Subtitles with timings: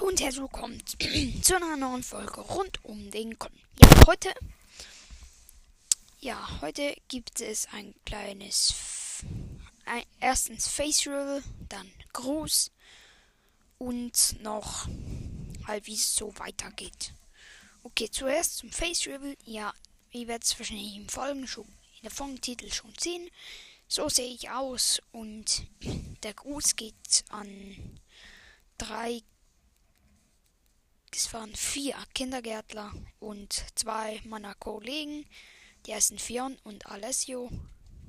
[0.00, 0.82] herzlich willkommen
[1.42, 3.52] zu einer neuen Folge rund um den Con.
[3.78, 4.34] Ja, heute,
[6.18, 8.74] ja, heute gibt es ein kleines,
[9.84, 12.70] ein, erstens Face Reveal, dann Gruß
[13.76, 14.88] und noch
[15.66, 17.12] halt wie es so weitergeht.
[17.82, 19.36] Okay, zuerst zum Face Reveal.
[19.44, 19.74] Ja,
[20.10, 23.28] ihr werdet es wahrscheinlich im Folgen schon in der Folgentitel schon sehen.
[23.88, 25.66] So sehe ich aus und
[26.22, 28.00] der Gruß geht an
[28.78, 29.22] drei
[31.24, 35.24] es waren vier Kindergärtler und zwei meiner Kollegen.
[35.86, 37.48] Die heißen Fion und Alessio.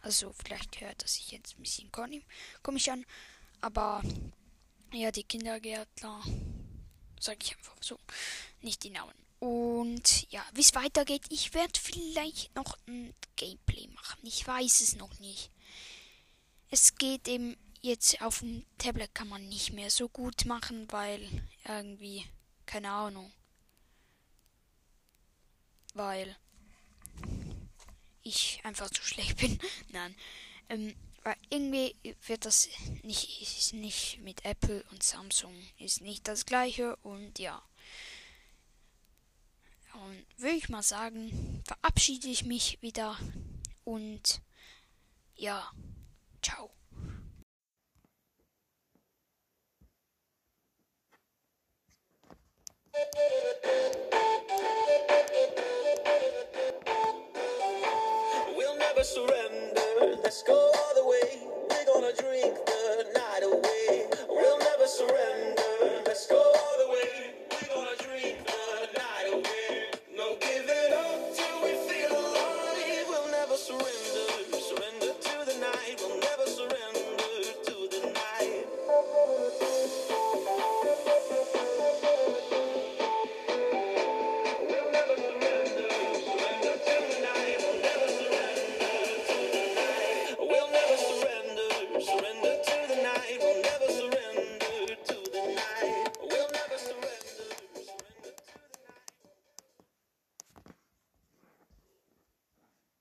[0.00, 1.92] Also vielleicht hört das sich jetzt ein bisschen
[2.62, 3.04] komisch an.
[3.60, 4.02] Aber
[4.90, 6.22] ja, die Kindergärtler,
[7.20, 7.98] sage ich einfach so,
[8.62, 9.14] nicht die Namen.
[9.38, 14.20] Und ja, wie es weitergeht, ich werde vielleicht noch ein Gameplay machen.
[14.22, 15.50] Ich weiß es noch nicht.
[16.70, 21.28] Es geht eben jetzt auf dem Tablet kann man nicht mehr so gut machen, weil
[21.68, 22.24] irgendwie
[22.66, 23.32] keine Ahnung.
[25.94, 26.36] Weil
[28.22, 29.58] ich einfach zu schlecht bin.
[29.92, 30.14] Nein.
[30.68, 32.68] Ähm, weil irgendwie wird das
[33.02, 37.62] nicht, ist nicht mit Apple und Samsung ist nicht das gleiche und ja.
[39.94, 43.16] Und würde ich mal sagen, verabschiede ich mich wieder
[43.84, 44.42] und
[45.36, 45.70] ja,
[46.42, 46.70] ciao.
[60.24, 60.93] Let's go.